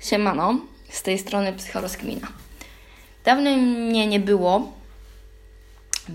Siemano, 0.00 0.60
z 0.88 1.02
tej 1.02 1.18
strony 1.18 1.52
Psychorozkmina. 1.52 2.28
Dawno 3.24 3.56
mnie 3.56 4.06
nie 4.06 4.20
było, 4.20 4.72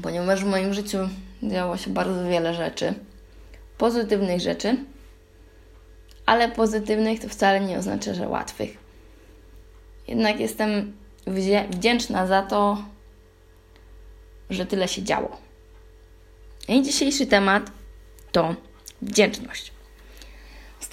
ponieważ 0.02 0.44
w 0.44 0.48
moim 0.48 0.74
życiu 0.74 0.98
działo 1.44 1.78
się 1.78 1.90
bardzo 1.90 2.30
wiele 2.30 2.54
rzeczy. 2.54 2.94
Pozytywnych 3.78 4.42
rzeczy, 4.42 4.78
ale 6.26 6.52
pozytywnych 6.52 7.20
to 7.20 7.30
wcale 7.30 7.60
nie 7.60 7.78
oznacza, 7.78 8.14
że 8.14 8.28
łatwych. 8.28 8.78
Jednak 10.08 10.40
jestem 10.40 10.94
wdzięczna 11.70 12.28
za 12.28 12.42
to, 12.42 12.84
że 14.50 14.66
tyle 14.66 14.88
się 14.88 15.04
działo. 15.04 15.38
I 16.68 16.82
dzisiejszy 16.82 17.28
temat 17.28 17.72
to 18.32 18.56
wdzięczność. 19.02 19.73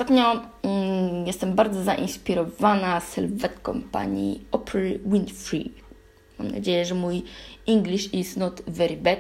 Ostatnio 0.01 0.43
mm, 0.63 1.27
jestem 1.27 1.55
bardzo 1.55 1.83
zainspirowana 1.83 3.01
sylwetką 3.01 3.83
pani 3.93 4.45
Oprah 4.53 4.83
Winfrey. 5.07 5.73
Mam 6.39 6.49
nadzieję, 6.49 6.85
że 6.85 6.95
mój 6.95 7.23
English 7.69 8.15
is 8.15 8.37
not 8.37 8.63
very 8.67 8.97
bad 8.97 9.19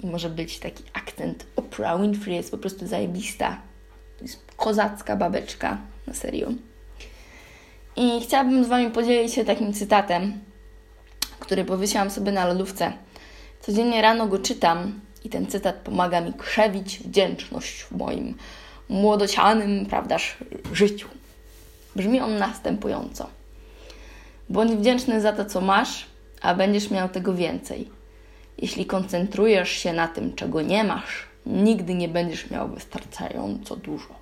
i 0.00 0.06
może 0.06 0.30
być 0.30 0.58
taki 0.58 0.84
akcent. 0.92 1.46
Oprah 1.56 2.00
Winfrey 2.00 2.34
jest 2.34 2.50
po 2.50 2.58
prostu 2.58 2.86
zajebista. 2.86 3.62
To 4.18 4.24
jest 4.24 4.44
kozacka 4.56 5.16
babeczka, 5.16 5.78
na 6.06 6.14
serio. 6.14 6.48
I 7.96 8.20
chciałabym 8.20 8.64
z 8.64 8.68
Wami 8.68 8.90
podzielić 8.90 9.34
się 9.34 9.44
takim 9.44 9.72
cytatem, 9.72 10.40
który 11.40 11.64
powiesiłam 11.64 12.10
sobie 12.10 12.32
na 12.32 12.46
lodówce. 12.46 12.92
Codziennie 13.60 14.02
rano 14.02 14.26
go 14.26 14.38
czytam 14.38 15.00
i 15.24 15.28
ten 15.28 15.46
cytat 15.46 15.76
pomaga 15.76 16.20
mi 16.20 16.32
krzewić 16.32 16.98
wdzięczność 16.98 17.82
w 17.82 17.92
moim 17.92 18.34
młodocianym, 18.88 19.86
prawdaż, 19.86 20.36
życiu. 20.72 21.08
Brzmi 21.96 22.20
on 22.20 22.38
następująco. 22.38 23.30
Bądź 24.48 24.72
wdzięczny 24.72 25.20
za 25.20 25.32
to, 25.32 25.44
co 25.44 25.60
masz, 25.60 26.06
a 26.42 26.54
będziesz 26.54 26.90
miał 26.90 27.08
tego 27.08 27.34
więcej. 27.34 27.90
Jeśli 28.58 28.86
koncentrujesz 28.86 29.70
się 29.70 29.92
na 29.92 30.08
tym, 30.08 30.34
czego 30.34 30.62
nie 30.62 30.84
masz, 30.84 31.26
nigdy 31.46 31.94
nie 31.94 32.08
będziesz 32.08 32.50
miał 32.50 32.68
wystarczająco 32.68 33.76
dużo. 33.76 34.14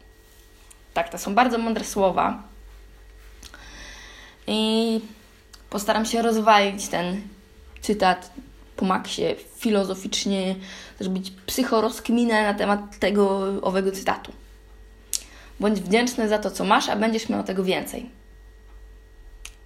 Tak, 0.95 1.09
to 1.09 1.19
są 1.19 1.35
bardzo 1.35 1.59
mądre 1.59 1.85
słowa. 1.85 2.43
I 4.47 5.01
postaram 5.71 6.07
się 6.07 6.23
rozwalić 6.23 6.89
ten 6.89 7.21
cytat 7.81 8.31
po 8.77 8.85
maksie 8.85 9.23
filozoficznie, 9.57 10.55
zrobić 11.01 11.33
psychorozkminę 11.47 12.43
na 12.43 12.55
temat 12.55 12.99
tego 12.99 13.41
owego 13.63 13.93
cytatu. 13.93 14.33
Bądź 15.61 15.81
wdzięczny 15.81 16.29
za 16.29 16.39
to, 16.39 16.51
co 16.51 16.65
masz, 16.65 16.89
a 16.89 16.97
będziesz 16.97 17.29
miał 17.29 17.45
tego 17.45 17.65
więcej. 17.65 18.11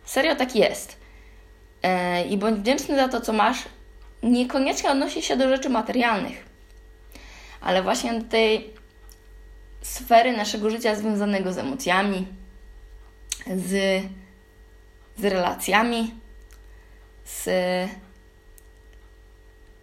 Serio 0.05 0.37
tak 0.37 0.57
jest. 0.57 0.97
E, 1.83 2.25
I 2.25 2.39
bądź 2.39 2.61
wdzięczny 2.61 2.97
za 2.97 3.09
to, 3.09 3.21
co 3.21 3.33
masz, 3.33 3.59
niekoniecznie 4.23 4.91
odnosi 4.91 5.23
się 5.23 5.37
do 5.37 5.49
rzeczy 5.49 5.69
materialnych, 5.69 6.45
ale 7.61 7.83
właśnie 7.83 8.21
do 8.21 8.29
tej 8.29 8.75
sfery 9.83 10.37
naszego 10.37 10.71
życia 10.71 10.95
związanego 10.95 11.53
z 11.53 11.59
emocjami, 11.59 12.27
z, 13.57 14.03
z 15.17 15.25
relacjami, 15.25 16.15
z, 17.25 17.45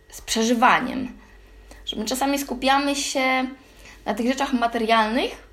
z 0.09 0.21
przeżywaniem. 0.21 1.17
Że 1.85 1.95
my 1.95 2.05
czasami 2.05 2.39
skupiamy 2.39 2.95
się 2.95 3.47
na 4.05 4.13
tych 4.13 4.27
rzeczach 4.27 4.53
materialnych, 4.53 5.46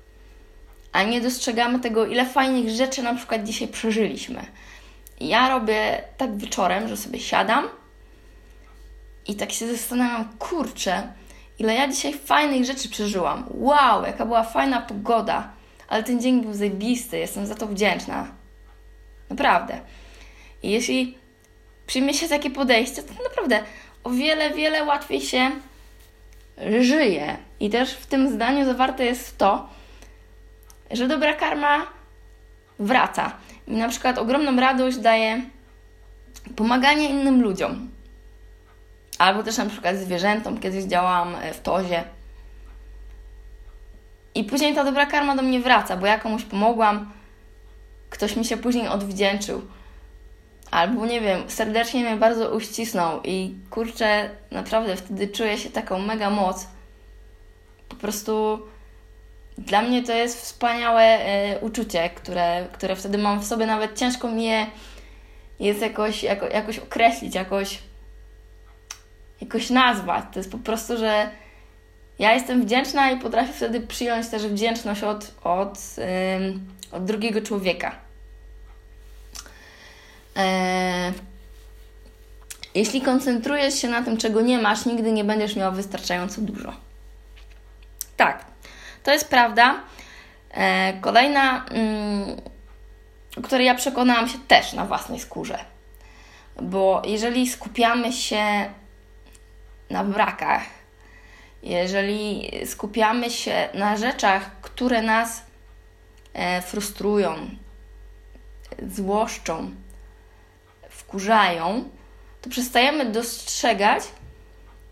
a 0.95 1.03
nie 1.03 1.21
dostrzegamy 1.21 1.79
tego, 1.79 2.05
ile 2.05 2.25
fajnych 2.25 2.69
rzeczy 2.69 3.03
na 3.03 3.15
przykład 3.15 3.43
dzisiaj 3.43 3.67
przeżyliśmy. 3.67 4.45
Ja 5.19 5.49
robię 5.49 6.03
tak 6.17 6.37
wieczorem, 6.37 6.87
że 6.87 6.97
sobie 6.97 7.19
siadam 7.19 7.67
i 9.27 9.35
tak 9.35 9.51
się 9.51 9.67
zastanawiam, 9.67 10.29
kurczę, 10.39 11.13
ile 11.59 11.75
ja 11.75 11.87
dzisiaj 11.87 12.13
fajnych 12.13 12.65
rzeczy 12.65 12.89
przeżyłam. 12.89 13.45
Wow, 13.49 14.05
jaka 14.05 14.25
była 14.25 14.43
fajna 14.43 14.81
pogoda, 14.81 15.49
ale 15.87 16.03
ten 16.03 16.19
dzień 16.19 16.41
był 16.41 16.53
zajebisty, 16.53 17.17
jestem 17.17 17.45
za 17.45 17.55
to 17.55 17.67
wdzięczna. 17.67 18.27
Naprawdę. 19.29 19.79
I 20.63 20.71
jeśli 20.71 21.17
przyjmie 21.87 22.13
się 22.13 22.27
takie 22.27 22.49
podejście, 22.49 23.03
to 23.03 23.13
naprawdę 23.29 23.63
o 24.03 24.09
wiele, 24.09 24.49
wiele 24.49 24.83
łatwiej 24.83 25.21
się 25.21 25.51
żyje. 26.79 27.37
I 27.59 27.69
też 27.69 27.93
w 27.93 28.05
tym 28.05 28.29
zdaniu 28.29 28.65
zawarte 28.65 29.05
jest 29.05 29.37
to, 29.37 29.75
że 30.91 31.07
dobra 31.07 31.33
karma 31.33 31.87
wraca. 32.79 33.31
Mi 33.67 33.77
na 33.77 33.89
przykład 33.89 34.17
ogromną 34.17 34.55
radość 34.55 34.97
daje 34.97 35.41
pomaganie 36.55 37.09
innym 37.09 37.41
ludziom. 37.41 37.89
Albo 39.17 39.43
też 39.43 39.57
na 39.57 39.65
przykład 39.65 39.95
zwierzętom. 39.95 40.57
Kiedyś 40.57 40.83
działałam 40.83 41.35
e, 41.35 41.53
w 41.53 41.61
tozie. 41.61 42.03
I 44.35 44.43
później 44.43 44.75
ta 44.75 44.83
dobra 44.83 45.05
karma 45.05 45.35
do 45.35 45.41
mnie 45.41 45.59
wraca, 45.59 45.97
bo 45.97 46.05
ja 46.05 46.19
komuś 46.19 46.43
pomogłam, 46.43 47.11
ktoś 48.09 48.35
mi 48.35 48.45
się 48.45 48.57
później 48.57 48.87
odwdzięczył. 48.87 49.61
Albo 50.71 51.05
nie 51.05 51.21
wiem, 51.21 51.43
serdecznie 51.47 52.03
mnie 52.03 52.15
bardzo 52.15 52.55
uścisnął 52.55 53.21
i 53.23 53.55
kurczę, 53.69 54.29
naprawdę 54.51 54.95
wtedy 54.95 55.27
czuję 55.27 55.57
się 55.57 55.69
taką 55.69 55.99
mega 55.99 56.29
moc. 56.29 56.67
Po 57.89 57.95
prostu 57.95 58.61
dla 59.57 59.81
mnie 59.81 60.03
to 60.03 60.13
jest 60.13 60.41
wspaniałe 60.41 61.03
e, 61.03 61.59
uczucie, 61.59 62.09
które, 62.09 62.67
które 62.73 62.95
wtedy 62.95 63.17
mam 63.17 63.39
w 63.39 63.45
sobie, 63.45 63.65
nawet 63.65 63.97
ciężko 63.99 64.31
mi 64.31 64.45
je 64.45 64.67
jest 65.59 65.81
jakoś, 65.81 66.23
jako, 66.23 66.47
jakoś 66.47 66.79
określić, 66.79 67.35
jakoś, 67.35 67.79
jakoś 69.41 69.69
nazwać. 69.69 70.25
To 70.33 70.39
jest 70.39 70.51
po 70.51 70.57
prostu, 70.57 70.97
że 70.97 71.29
ja 72.19 72.33
jestem 72.33 72.61
wdzięczna 72.61 73.11
i 73.11 73.19
potrafię 73.19 73.53
wtedy 73.53 73.81
przyjąć 73.81 74.27
też 74.27 74.47
wdzięczność 74.47 75.03
od, 75.03 75.31
od, 75.43 75.79
od 76.91 77.05
drugiego 77.05 77.41
człowieka. 77.41 77.95
E, 80.37 81.13
jeśli 82.75 83.01
koncentrujesz 83.01 83.75
się 83.75 83.87
na 83.87 84.03
tym, 84.03 84.17
czego 84.17 84.41
nie 84.41 84.57
masz, 84.57 84.85
nigdy 84.85 85.11
nie 85.11 85.23
będziesz 85.23 85.55
miał 85.55 85.71
wystarczająco 85.71 86.41
dużo. 86.41 86.73
Tak, 88.17 88.45
to 89.05 89.11
jest 89.11 89.29
prawda. 89.29 89.83
E, 90.51 90.93
kolejna, 91.01 91.65
mm, 91.65 92.41
której 93.43 93.65
ja 93.65 93.75
przekonałam 93.75 94.27
się 94.29 94.37
też 94.47 94.73
na 94.73 94.85
własnej 94.85 95.19
skórze. 95.19 95.59
Bo 96.61 97.01
jeżeli 97.05 97.49
skupiamy 97.49 98.13
się 98.13 98.43
na 99.89 100.03
brakach, 100.03 100.63
jeżeli 101.63 102.51
skupiamy 102.65 103.29
się 103.29 103.69
na 103.73 103.97
rzeczach, 103.97 104.51
które 104.61 105.01
nas 105.01 105.43
e, 106.33 106.61
frustrują, 106.61 107.35
złoszczą, 108.87 109.71
wkurzają, 110.89 111.89
to 112.41 112.49
przestajemy 112.49 113.05
dostrzegać 113.05 114.03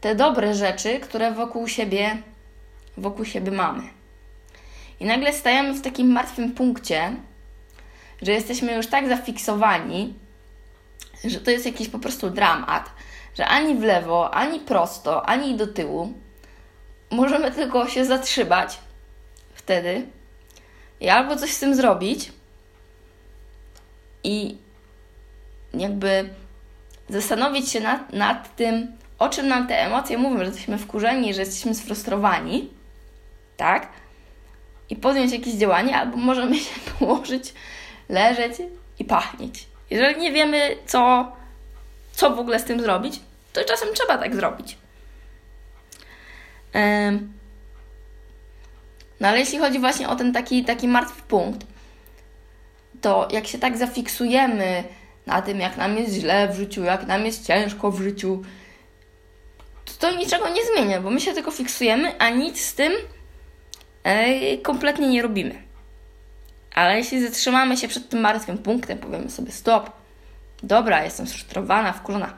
te 0.02 0.16
dobre 0.16 0.54
rzeczy, 0.54 1.00
które 1.00 1.32
wokół 1.32 1.68
siebie, 1.68 2.18
wokół 2.98 3.26
siebie 3.26 3.52
mamy. 3.52 4.03
I 5.04 5.06
nagle 5.06 5.34
stajemy 5.34 5.74
w 5.74 5.82
takim 5.82 6.12
martwym 6.12 6.52
punkcie, 6.52 7.16
że 8.22 8.32
jesteśmy 8.32 8.74
już 8.74 8.88
tak 8.88 9.10
zafiksowani, 9.10 10.14
że 11.24 11.40
to 11.40 11.52
jest 11.52 11.66
jakiś 11.66 11.90
po 11.90 12.00
prostu 12.00 12.30
dramat, 12.30 12.90
że 13.38 13.48
ani 13.48 13.76
w 13.76 13.84
lewo, 13.84 14.34
ani 14.34 14.60
prosto, 14.60 15.26
ani 15.26 15.56
do 15.56 15.68
tyłu 15.68 16.14
możemy 17.12 17.52
tylko 17.52 17.88
się 17.88 18.06
zatrzymać 18.06 18.80
wtedy 19.54 20.08
i 21.00 21.10
albo 21.10 21.36
coś 21.36 21.52
z 21.52 21.60
tym 21.60 21.76
zrobić 21.76 22.32
i 24.24 24.58
jakby 25.74 26.30
zastanowić 27.10 27.72
się 27.72 27.80
nad, 27.80 28.14
nad 28.14 28.56
tym, 28.56 28.98
o 29.20 29.30
czym 29.30 29.48
nam 29.48 29.68
te 29.68 29.82
emocje 29.82 30.18
mówią, 30.18 30.38
że 30.38 30.46
jesteśmy 30.46 30.78
wkurzeni, 30.78 31.34
że 31.34 31.42
jesteśmy 31.42 31.76
sfrustrowani, 31.76 32.70
tak? 33.58 34.03
I 34.90 34.96
podjąć 34.96 35.32
jakieś 35.32 35.54
działanie, 35.54 35.98
albo 35.98 36.18
możemy 36.18 36.60
się 36.60 36.80
położyć, 37.00 37.54
leżeć 38.10 38.54
i 39.00 39.06
pachnieć. 39.06 39.68
Jeżeli 39.90 40.22
nie 40.22 40.32
wiemy, 40.32 40.78
co, 40.86 41.32
co 42.12 42.36
w 42.36 42.40
ogóle 42.40 42.60
z 42.60 42.64
tym 42.64 42.82
zrobić, 42.82 43.20
to 43.54 43.64
czasem 43.64 43.90
trzeba 43.94 44.18
tak 44.18 44.36
zrobić. 44.36 44.78
No 49.20 49.28
ale 49.28 49.40
jeśli 49.40 49.60
chodzi 49.60 49.80
właśnie 49.80 50.10
o 50.10 50.16
ten 50.16 50.34
taki, 50.34 50.66
taki 50.66 50.88
martwy 50.88 51.22
punkt, 51.22 51.68
to 53.02 53.28
jak 53.32 53.48
się 53.48 53.60
tak 53.60 53.78
zafiksujemy 53.78 54.84
na 55.26 55.42
tym, 55.42 55.60
jak 55.60 55.78
nam 55.78 55.98
jest 55.98 56.14
źle 56.14 56.48
w 56.48 56.56
życiu, 56.56 56.84
jak 56.84 57.08
nam 57.08 57.26
jest 57.26 57.48
ciężko 57.48 57.92
w 57.92 58.02
życiu, 58.02 58.44
to, 59.86 59.94
to 60.00 60.18
niczego 60.18 60.50
nie 60.50 60.66
zmienia, 60.66 61.02
bo 61.02 61.10
my 61.10 61.22
się 61.22 61.34
tylko 61.34 61.52
fiksujemy, 61.52 62.20
a 62.20 62.30
nic 62.30 62.66
z 62.66 62.76
tym 62.76 62.94
kompletnie 64.64 65.08
nie 65.08 65.22
robimy. 65.22 65.64
Ale 66.76 66.98
jeśli 66.98 67.28
zatrzymamy 67.28 67.78
się 67.78 67.88
przed 67.88 68.10
tym 68.10 68.20
martwym 68.20 68.58
punktem, 68.58 68.98
powiemy 68.98 69.30
sobie 69.30 69.52
stop, 69.52 69.92
dobra, 70.64 71.04
jestem 71.04 71.28
sfrustrowana, 71.28 71.94
wkurzona, 71.94 72.34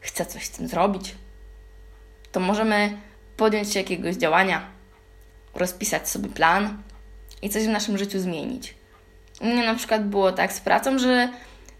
chcę 0.00 0.26
coś 0.26 0.44
z 0.44 0.50
tym 0.50 0.68
zrobić, 0.68 1.14
to 2.32 2.40
możemy 2.40 2.96
podjąć 3.36 3.72
się 3.72 3.80
jakiegoś 3.80 4.16
działania, 4.16 4.62
rozpisać 5.54 6.08
sobie 6.08 6.28
plan 6.28 6.82
i 7.42 7.50
coś 7.50 7.64
w 7.64 7.68
naszym 7.68 7.98
życiu 7.98 8.20
zmienić. 8.20 8.74
U 9.40 9.46
mnie 9.46 9.66
na 9.66 9.74
przykład 9.74 10.08
było 10.08 10.32
tak 10.32 10.52
z 10.52 10.60
pracą, 10.60 10.98
że 10.98 11.28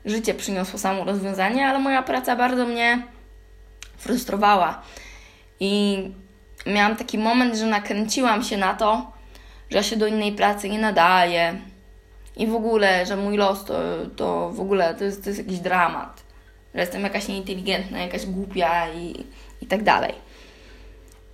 życie 0.05 0.35
przyniosło 0.35 0.79
samo 0.79 1.05
rozwiązanie, 1.05 1.67
ale 1.67 1.79
moja 1.79 2.03
praca 2.03 2.37
bardzo 2.37 2.67
mnie 2.67 3.03
frustrowała. 3.99 4.83
I 5.61 6.03
miałam 6.67 6.97
taki 6.97 7.19
moment, 7.19 7.57
że 7.57 7.67
nakręciłam 7.67 8.43
się 8.43 8.57
na 8.57 8.75
to, 8.75 9.13
że 9.70 9.76
ja 9.76 9.82
się 9.82 9.96
do 9.96 10.06
innej 10.06 10.32
pracy 10.32 10.69
nie 10.69 10.78
nadaję. 10.78 11.61
I 12.37 12.46
w 12.46 12.55
ogóle, 12.55 13.06
że 13.06 13.17
mój 13.17 13.37
los 13.37 13.64
to, 13.64 13.75
to 14.17 14.50
w 14.50 14.61
ogóle 14.61 14.94
to 14.94 15.05
jest, 15.05 15.25
to 15.25 15.31
jest 15.31 15.38
jakiś 15.38 15.58
dramat. 15.58 16.22
Że 16.75 16.81
jestem 16.81 17.02
jakaś 17.02 17.28
nieinteligentna, 17.28 17.99
jakaś 17.99 18.26
głupia 18.26 18.88
i, 18.93 19.25
i 19.61 19.67
tak 19.67 19.82
dalej. 19.82 20.14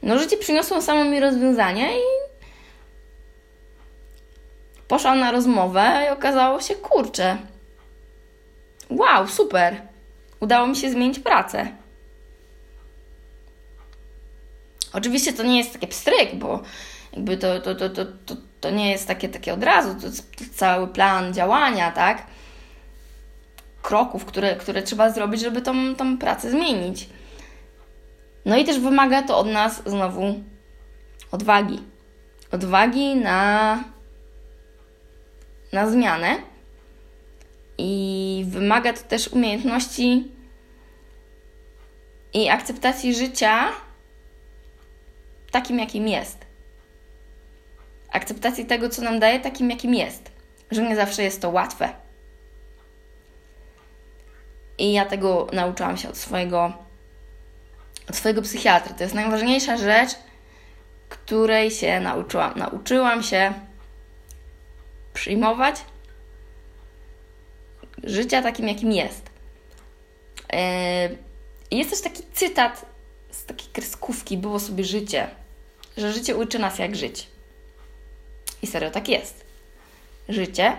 No, 0.02 0.18
życie 0.18 0.36
przyniosło 0.36 0.82
samo 0.82 1.04
mi 1.04 1.20
rozwiązanie 1.20 1.98
i 1.98 2.02
poszłam 4.88 5.20
na 5.20 5.32
rozmowę 5.32 6.06
i 6.06 6.12
okazało 6.12 6.60
się, 6.60 6.74
kurczę, 6.74 7.36
wow, 8.90 9.28
super, 9.28 9.76
udało 10.40 10.66
mi 10.66 10.76
się 10.76 10.90
zmienić 10.90 11.18
pracę. 11.18 11.68
Oczywiście 14.92 15.32
to 15.32 15.42
nie 15.42 15.58
jest 15.58 15.72
takie 15.72 15.86
pstryk, 15.86 16.34
bo 16.34 16.62
jakby 17.16 17.36
to, 17.36 17.60
to, 17.60 17.74
to, 17.74 17.90
to, 17.90 18.04
to, 18.04 18.36
to 18.60 18.70
nie 18.70 18.90
jest 18.90 19.08
takie, 19.08 19.28
takie 19.28 19.54
od 19.54 19.62
razu, 19.62 19.94
to 20.00 20.06
jest 20.06 20.58
cały 20.58 20.88
plan 20.88 21.34
działania, 21.34 21.90
tak? 21.90 22.26
Kroków, 23.82 24.24
które, 24.24 24.56
które 24.56 24.82
trzeba 24.82 25.10
zrobić, 25.10 25.40
żeby 25.40 25.62
tą, 25.62 25.94
tą 25.94 26.18
pracę 26.18 26.50
zmienić. 26.50 27.08
No 28.44 28.56
i 28.56 28.64
też 28.64 28.78
wymaga 28.78 29.22
to 29.22 29.38
od 29.38 29.46
nas 29.46 29.82
znowu 29.86 30.40
odwagi. 31.30 31.82
Odwagi 32.52 33.16
na, 33.16 33.84
na 35.72 35.90
zmianę. 35.90 36.36
I 37.78 38.44
wymaga 38.48 38.92
to 38.92 39.02
też 39.02 39.28
umiejętności 39.28 40.32
i 42.34 42.48
akceptacji 42.48 43.14
życia 43.14 43.69
takim, 45.50 45.78
jakim 45.78 46.08
jest. 46.08 46.45
Akceptacji 48.16 48.66
tego, 48.66 48.88
co 48.88 49.02
nam 49.02 49.18
daje, 49.18 49.40
takim, 49.40 49.70
jakim 49.70 49.94
jest. 49.94 50.30
Że 50.70 50.82
nie 50.82 50.96
zawsze 50.96 51.22
jest 51.22 51.42
to 51.42 51.50
łatwe. 51.50 51.88
I 54.78 54.92
ja 54.92 55.04
tego 55.04 55.46
nauczyłam 55.52 55.96
się 55.96 56.08
od 56.08 56.16
swojego, 56.16 56.72
od 58.10 58.16
swojego 58.16 58.42
psychiatry. 58.42 58.94
To 58.94 59.02
jest 59.02 59.14
najważniejsza 59.14 59.76
rzecz, 59.76 60.10
której 61.08 61.70
się 61.70 62.00
nauczyłam. 62.00 62.52
Nauczyłam 62.56 63.22
się 63.22 63.52
przyjmować 65.14 65.76
życia 68.04 68.42
takim, 68.42 68.69
jakim 68.69 68.92
jest. 68.92 69.30
E, 70.52 71.08
jest 71.70 71.90
też 71.90 72.00
taki 72.00 72.22
cytat 72.32 72.86
z 73.30 73.44
takiej 73.44 73.69
kreskówki 73.72 74.36
Było 74.36 74.60
sobie 74.60 74.84
życie, 74.84 75.28
że 75.96 76.12
życie 76.12 76.36
uczy 76.36 76.58
nas 76.58 76.78
jak 76.78 76.96
żyć. 76.96 77.35
I 78.62 78.67
serio 78.67 78.91
tak 78.91 79.08
jest. 79.08 79.44
Życie 80.29 80.76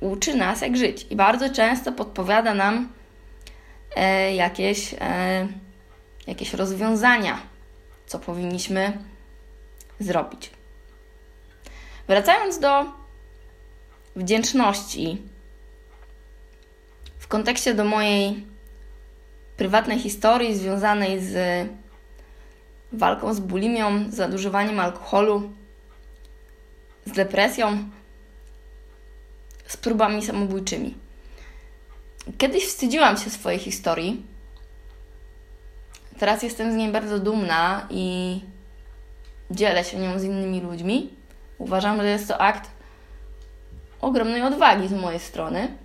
uczy 0.00 0.34
nas 0.34 0.60
jak 0.60 0.76
żyć 0.76 1.06
i 1.10 1.16
bardzo 1.16 1.50
często 1.50 1.92
podpowiada 1.92 2.54
nam 2.54 2.92
e, 3.96 4.34
jakieś, 4.34 4.94
e, 5.00 5.48
jakieś 6.26 6.54
rozwiązania, 6.54 7.40
co 8.06 8.18
powinniśmy 8.18 8.98
zrobić. 10.00 10.50
Wracając 12.08 12.58
do 12.58 12.84
wdzięczności, 14.16 15.22
w 17.18 17.28
kontekście 17.28 17.74
do 17.74 17.84
mojej 17.84 18.46
prywatnej 19.56 19.98
historii 19.98 20.56
związanej 20.56 21.20
z 21.20 21.68
walką 22.92 23.34
z 23.34 23.40
bulimią, 23.40 24.10
z 24.10 24.18
nadużywaniem 24.18 24.80
alkoholu, 24.80 25.52
z 27.08 27.12
depresją, 27.12 27.88
z 29.66 29.76
próbami 29.76 30.24
samobójczymi. 30.26 30.94
Kiedyś 32.38 32.64
wstydziłam 32.64 33.16
się 33.16 33.30
swojej 33.30 33.58
historii. 33.58 34.26
Teraz 36.18 36.42
jestem 36.42 36.72
z 36.72 36.76
niej 36.76 36.92
bardzo 36.92 37.18
dumna 37.18 37.86
i 37.90 38.40
dzielę 39.50 39.84
się 39.84 39.98
nią 39.98 40.18
z 40.18 40.24
innymi 40.24 40.60
ludźmi. 40.60 41.10
Uważam, 41.58 42.00
że 42.00 42.08
jest 42.08 42.28
to 42.28 42.40
akt 42.40 42.70
ogromnej 44.00 44.42
odwagi 44.42 44.88
z 44.88 44.92
mojej 44.92 45.20
strony. 45.20 45.78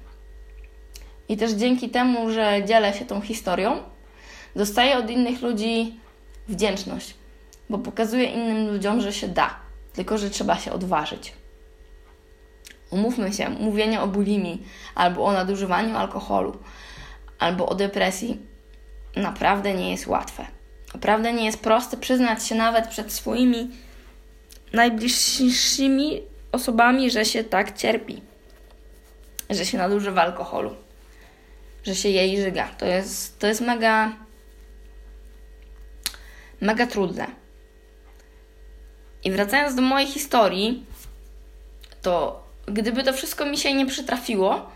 I 1.30 1.38
też 1.38 1.52
dzięki 1.52 1.90
temu, 1.90 2.31
że 2.31 2.62
dzielę 2.66 2.94
się 2.94 3.06
tą 3.06 3.22
historią, 3.22 3.84
dostaję 4.56 4.98
od 4.98 5.10
innych 5.10 5.42
ludzi 5.42 6.00
wdzięczność, 6.48 7.14
bo 7.70 7.78
pokazuję 7.78 8.24
innym 8.24 8.74
ludziom, 8.74 9.02
że 9.02 9.14
się 9.14 9.28
da, 9.28 9.62
tylko 9.94 10.18
że 10.18 10.30
trzeba 10.30 10.57
się 10.57 10.72
odważyć. 10.72 11.34
Umówmy 12.92 13.34
się, 13.34 13.50
mówienie 13.50 14.01
o 14.01 14.07
bulimii 14.07 14.63
albo 14.95 15.25
o 15.25 15.34
nadużywaniu 15.34 15.98
alkoholu 15.98 16.60
albo 17.40 17.69
o 17.69 17.75
depresji 17.75 18.40
naprawdę 19.16 19.74
nie 19.74 19.92
jest 19.92 20.07
łatwe. 20.07 20.45
Naprawdę 20.94 21.34
nie 21.34 21.45
jest 21.45 21.60
proste 21.60 21.98
przyznać 21.98 22.48
się 22.48 22.56
nawet 22.56 22.88
przed 22.88 23.13
swoimi 23.13 23.69
najbliższymi 24.74 26.22
osobami, 26.51 27.12
że 27.12 27.25
się 27.25 27.44
tak 27.44 27.78
cierpi, 27.78 28.22
że 29.50 29.66
się 29.66 29.78
nadużywa 29.78 30.22
alkoholu 30.22 30.75
że 31.84 31.96
się 31.96 32.10
jej 32.10 32.42
żyga. 32.42 32.68
To 32.78 32.86
jest, 32.86 33.39
to 33.39 33.48
jest 33.48 33.62
mega, 33.62 34.12
mega 36.62 36.88
trudne. 36.88 37.28
I 39.24 39.31
wracając 39.31 39.75
do 39.75 39.81
mojej 39.81 40.08
historii, 40.08 40.86
to 42.02 42.44
gdyby 42.66 43.04
to 43.04 43.14
wszystko 43.14 43.46
mi 43.46 43.58
się 43.58 43.74
nie 43.74 43.86
przytrafiło, 43.86 44.70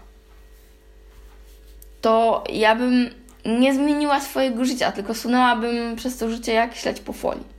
to 2.02 2.44
ja 2.50 2.76
bym 2.76 3.10
nie 3.46 3.74
zmieniła 3.74 4.22
swojego 4.22 4.66
życia, 4.66 4.92
tylko 4.92 5.16
sunęłabym 5.16 5.96
przez 5.96 6.18
to 6.18 6.30
życie 6.30 6.54
jak 6.54 6.76
śledź 6.76 7.00
po 7.00 7.14
folii. 7.14 7.58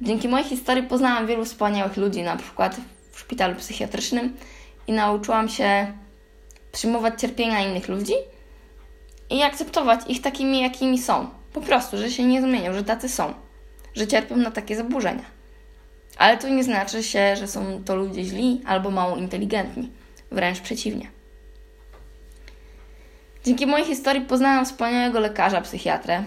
Dzięki 0.00 0.28
mojej 0.28 0.48
historii 0.48 0.82
poznałam 0.82 1.26
wielu 1.26 1.44
wspaniałych 1.44 1.96
ludzi, 1.96 2.22
na 2.22 2.36
przykład 2.36 2.76
w 3.12 3.20
szpitalu 3.20 3.54
psychiatrycznym 3.54 4.36
i 4.86 4.92
nauczyłam 4.92 5.48
się 5.48 5.92
przyjmować 6.72 7.20
cierpienia 7.20 7.68
innych 7.68 7.88
ludzi 7.88 8.14
i 9.30 9.42
akceptować 9.42 10.00
ich 10.08 10.22
takimi, 10.22 10.60
jakimi 10.60 10.98
są. 10.98 11.30
Po 11.52 11.60
prostu, 11.60 11.98
że 11.98 12.10
się 12.10 12.24
nie 12.24 12.42
zmienią, 12.42 12.72
że 12.72 12.84
tacy 12.84 13.08
są, 13.08 13.34
że 13.94 14.06
cierpią 14.06 14.36
na 14.36 14.50
takie 14.50 14.76
zaburzenia. 14.76 15.35
Ale 16.16 16.38
to 16.38 16.48
nie 16.48 16.64
znaczy 16.64 17.02
się, 17.02 17.36
że 17.36 17.48
są 17.48 17.84
to 17.84 17.96
ludzie 17.96 18.24
źli 18.24 18.60
albo 18.66 18.90
mało 18.90 19.16
inteligentni. 19.16 19.90
Wręcz 20.30 20.60
przeciwnie. 20.60 21.10
Dzięki 23.44 23.66
mojej 23.66 23.86
historii 23.86 24.22
poznałam 24.22 24.64
wspaniałego 24.64 25.20
lekarza, 25.20 25.60
psychiatrę. 25.60 26.24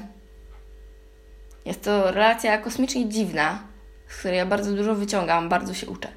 Jest 1.65 1.83
to 1.83 2.11
relacja 2.11 2.57
kosmicznie 2.57 3.09
dziwna, 3.09 3.63
z 4.07 4.17
której 4.17 4.37
ja 4.37 4.45
bardzo 4.45 4.71
dużo 4.71 4.95
wyciągam, 4.95 5.49
bardzo 5.49 5.73
się 5.73 5.87
uczę. 5.87 6.07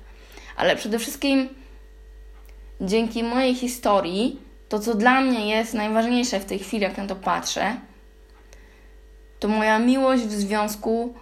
Ale 0.56 0.76
przede 0.76 0.98
wszystkim 0.98 1.48
dzięki 2.80 3.22
mojej 3.22 3.54
historii 3.54 4.40
to, 4.68 4.78
co 4.78 4.94
dla 4.94 5.20
mnie 5.20 5.48
jest 5.48 5.74
najważniejsze 5.74 6.40
w 6.40 6.44
tej 6.44 6.58
chwili, 6.58 6.82
jak 6.82 6.98
na 6.98 7.06
to 7.06 7.16
patrzę, 7.16 7.76
to 9.40 9.48
moja 9.48 9.78
miłość 9.78 10.22
w 10.22 10.32
związku 10.32 11.14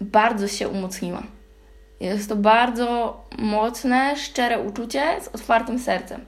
bardzo 0.00 0.48
się 0.48 0.68
umocniła. 0.68 1.22
Jest 2.00 2.28
to 2.28 2.36
bardzo 2.36 3.20
mocne, 3.38 4.16
szczere 4.16 4.58
uczucie 4.58 5.20
z 5.20 5.28
otwartym 5.28 5.78
sercem. 5.78 6.24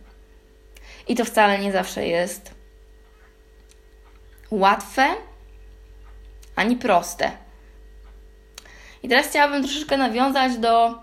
I 1.09 1.15
to 1.15 1.25
wcale 1.25 1.59
nie 1.59 1.73
zawsze 1.73 2.07
jest 2.07 2.55
łatwe 4.51 5.07
ani 6.57 6.77
proste. 6.77 7.31
I 9.03 9.09
teraz 9.09 9.27
chciałabym 9.27 9.63
troszeczkę 9.63 9.97
nawiązać 9.97 10.59
do 10.59 10.99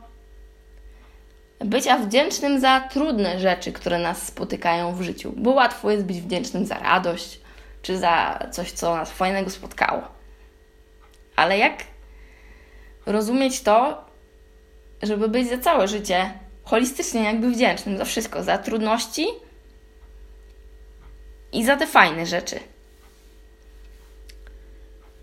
bycia 1.60 1.98
wdzięcznym 1.98 2.60
za 2.60 2.80
trudne 2.80 3.40
rzeczy, 3.40 3.72
które 3.72 4.00
nas 4.00 4.24
spotykają 4.28 4.96
w 4.96 5.02
życiu, 5.02 5.34
bo 5.38 5.52
łatwo 5.52 5.92
jest 5.92 6.06
być 6.06 6.22
wdzięcznym 6.22 6.66
za 6.66 6.76
radość 6.76 7.40
czy 7.82 7.98
za 7.98 8.40
coś, 8.52 8.72
co 8.72 8.96
nas 8.96 9.12
fajnego 9.12 9.50
spotkało. 9.50 10.02
Ale 11.36 11.58
jak 11.58 11.84
rozumieć 13.06 13.62
to, 13.62 14.09
żeby 15.02 15.30
być 15.30 15.50
za 15.50 15.58
całe 15.58 15.88
życie 15.88 16.34
holistycznie 16.64 17.24
jakby 17.24 17.50
wdzięcznym 17.50 17.98
za 17.98 18.06
wszystko, 18.06 18.44
za 18.44 18.58
trudności 18.58 19.28
i 21.52 21.66
za 21.66 21.78
te 21.78 21.88
fajne 21.88 22.26
rzeczy. 22.26 22.60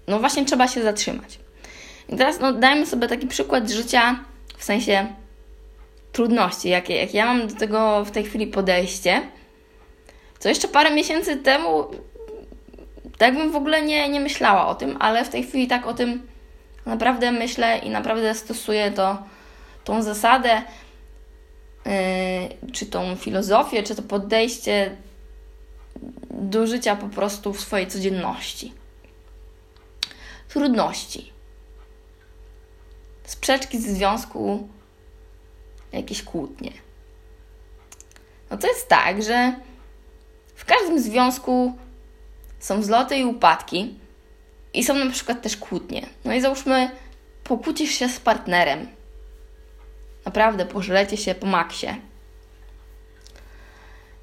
No 0.07 0.19
właśnie 0.21 0.45
trzeba 0.45 0.69
się 0.69 0.83
zatrzymać. 0.83 1.39
I 2.09 2.17
teraz 2.17 2.41
no, 2.41 2.53
dajmy 2.53 2.87
sobie 2.87 3.09
taki 3.09 3.27
przykład 3.27 3.71
życia 3.71 4.25
w 4.57 4.65
sensie 4.65 5.07
trudności, 6.13 6.69
jakie, 6.69 6.97
jak 6.97 7.15
ja 7.15 7.27
mam 7.27 7.49
do 7.49 7.55
tego 7.55 8.05
w 8.05 8.11
tej 8.11 8.25
chwili 8.25 8.47
podejście. 8.47 9.23
Co 10.39 10.49
jeszcze 10.49 10.69
parę 10.69 10.91
miesięcy 10.91 11.37
temu 11.37 11.91
tak 13.19 13.35
bym 13.35 13.51
w 13.51 13.57
ogóle 13.57 13.83
nie, 13.83 14.09
nie 14.09 14.21
myślała 14.21 14.67
o 14.67 14.75
tym, 14.75 14.97
ale 15.01 15.25
w 15.25 15.29
tej 15.29 15.43
chwili 15.43 15.67
tak 15.67 15.87
o 15.87 15.95
tym 15.95 16.27
naprawdę 16.87 17.33
myślę 17.33 17.79
i 17.79 17.91
naprawdę 17.91 18.35
stosuję 18.35 18.91
to, 18.91 19.23
tą 19.87 20.03
zasadę, 20.03 20.63
yy, 21.87 22.73
czy 22.73 22.87
tą 22.87 23.17
filozofię, 23.17 23.83
czy 23.83 23.95
to 23.95 24.03
podejście 24.03 24.97
do 26.31 26.67
życia 26.67 26.97
po 26.97 27.09
prostu 27.09 27.53
w 27.53 27.61
swojej 27.61 27.87
codzienności. 27.87 28.73
Trudności. 30.49 31.33
Sprzeczki 33.25 33.79
z 33.79 33.87
związku, 33.87 34.69
jakieś 35.93 36.23
kłótnie. 36.23 36.73
No 38.51 38.57
to 38.57 38.67
jest 38.67 38.89
tak, 38.89 39.23
że 39.23 39.55
w 40.55 40.65
każdym 40.65 41.01
związku 41.01 41.77
są 42.59 42.81
wzloty 42.81 43.17
i 43.17 43.25
upadki 43.25 43.99
i 44.75 44.85
są 44.85 44.95
na 44.95 45.11
przykład 45.11 45.43
też 45.43 45.57
kłótnie. 45.57 46.07
No 46.25 46.35
i 46.35 46.41
załóżmy, 46.41 46.91
pokłócisz 47.45 47.91
się 47.91 48.09
z 48.09 48.21
partnerem. 48.21 48.96
Naprawdę, 50.27 50.67
pożrecie 50.67 51.17
się 51.17 51.35
po 51.35 51.47
maksie. 51.47 51.87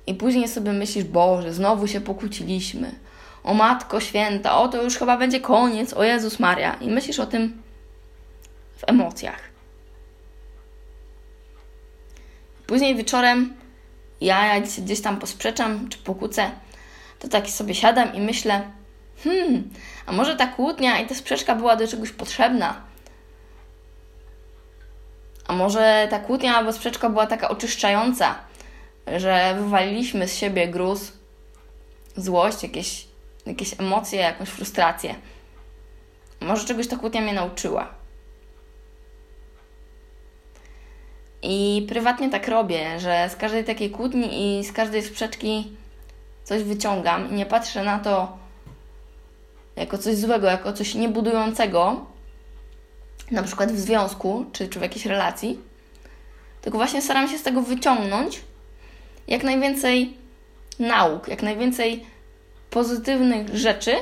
I 0.08 0.14
później 0.14 0.48
sobie 0.48 0.74
myślisz, 0.74 1.04
Boże, 1.04 1.54
znowu 1.54 1.88
się 1.88 2.02
pokłóciliśmy. 2.02 2.96
O 3.44 3.54
Matko 3.54 4.00
Święta, 4.00 4.60
o 4.60 4.68
to 4.68 4.84
już 4.84 4.98
chyba 4.98 5.18
będzie 5.18 5.40
koniec, 5.40 5.94
o 5.94 6.04
Jezus 6.04 6.40
Maria. 6.40 6.74
I 6.74 6.88
myślisz 6.88 7.20
o 7.20 7.26
tym 7.26 7.62
w 8.78 8.90
emocjach. 8.90 9.40
Później 12.68 12.96
wieczorem 12.96 13.54
ja 14.22 14.56
jak 14.56 14.70
się 14.70 14.82
gdzieś 14.82 15.02
tam 15.02 15.20
posprzeczam 15.20 15.90
czy 15.90 15.98
pokłócę, 15.98 16.52
to 17.20 17.28
tak 17.28 17.50
sobie 17.50 17.76
siadam 17.76 18.16
i 18.16 18.22
myślę, 18.22 18.62
hmm, 19.24 19.70
a 20.06 20.12
może 20.12 20.36
ta 20.36 20.48
kłótnia 20.48 21.00
i 21.00 21.08
ta 21.08 21.16
sprzeczka 21.16 21.56
była 21.56 21.76
do 21.76 21.88
czegoś 21.88 22.12
potrzebna? 22.12 22.93
A 25.48 25.54
może 25.54 26.08
ta 26.10 26.20
kłótnia 26.20 26.56
albo 26.56 26.74
sprzeczka 26.74 27.10
była 27.10 27.28
taka 27.28 27.50
oczyszczająca, 27.50 28.36
że 29.18 29.56
wywaliliśmy 29.60 30.28
z 30.28 30.36
siebie 30.36 30.68
gruz, 30.68 31.12
złość, 32.18 32.64
jakieś, 32.64 33.08
jakieś 33.46 33.80
emocje, 33.80 34.20
jakąś 34.20 34.50
frustrację. 34.50 35.16
Może 36.42 36.68
czegoś 36.68 36.88
ta 36.88 36.98
kłótnia 36.98 37.22
mnie 37.22 37.34
nauczyła. 37.34 37.88
I 41.42 41.86
prywatnie 41.90 42.30
tak 42.30 42.48
robię, 42.48 43.00
że 43.00 43.30
z 43.30 43.36
każdej 43.36 43.64
takiej 43.64 43.90
kłótni 43.90 44.60
i 44.60 44.64
z 44.64 44.72
każdej 44.72 45.04
sprzeczki 45.04 45.72
coś 46.44 46.64
wyciągam 46.64 47.32
i 47.32 47.34
nie 47.34 47.46
patrzę 47.46 47.84
na 47.84 48.00
to 48.00 48.38
jako 49.76 49.98
coś 49.98 50.16
złego, 50.16 50.48
jako 50.48 50.74
coś 50.74 50.96
niebudującego, 50.96 52.06
na 53.32 53.44
przykład 53.44 53.72
w 53.72 53.80
związku 53.80 54.46
czy, 54.54 54.68
czy 54.68 54.80
w 54.80 54.82
jakiejś 54.82 55.06
relacji, 55.06 55.60
tylko 56.62 56.78
właśnie 56.78 57.02
staram 57.02 57.28
się 57.28 57.38
z 57.38 57.44
tego 57.44 57.62
wyciągnąć 57.62 58.42
jak 59.28 59.44
najwięcej 59.44 60.18
nauk, 60.80 61.28
jak 61.28 61.44
najwięcej 61.44 62.06
pozytywnych 62.70 63.56
rzeczy, 63.56 63.92
yy, 63.92 64.02